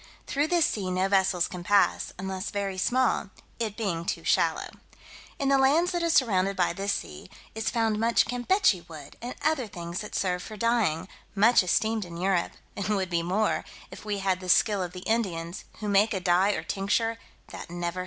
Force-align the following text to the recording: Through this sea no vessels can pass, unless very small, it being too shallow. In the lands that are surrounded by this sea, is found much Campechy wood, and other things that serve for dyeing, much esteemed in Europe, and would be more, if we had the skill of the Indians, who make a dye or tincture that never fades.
Through 0.25 0.47
this 0.47 0.65
sea 0.65 0.89
no 0.89 1.07
vessels 1.07 1.47
can 1.47 1.63
pass, 1.63 2.11
unless 2.17 2.49
very 2.49 2.79
small, 2.79 3.29
it 3.59 3.77
being 3.77 4.03
too 4.03 4.23
shallow. 4.23 4.67
In 5.37 5.49
the 5.49 5.59
lands 5.59 5.91
that 5.91 6.01
are 6.01 6.09
surrounded 6.09 6.55
by 6.57 6.73
this 6.73 6.91
sea, 6.91 7.29
is 7.53 7.69
found 7.69 7.99
much 7.99 8.25
Campechy 8.25 8.81
wood, 8.89 9.15
and 9.21 9.35
other 9.43 9.67
things 9.67 9.99
that 10.01 10.15
serve 10.15 10.41
for 10.41 10.57
dyeing, 10.57 11.07
much 11.35 11.61
esteemed 11.61 12.03
in 12.03 12.17
Europe, 12.17 12.53
and 12.75 12.87
would 12.95 13.11
be 13.11 13.21
more, 13.21 13.63
if 13.91 14.03
we 14.03 14.17
had 14.17 14.39
the 14.39 14.49
skill 14.49 14.81
of 14.81 14.93
the 14.93 15.01
Indians, 15.01 15.65
who 15.81 15.87
make 15.87 16.15
a 16.15 16.19
dye 16.19 16.53
or 16.53 16.63
tincture 16.63 17.19
that 17.51 17.69
never 17.69 17.99
fades. 17.99 17.99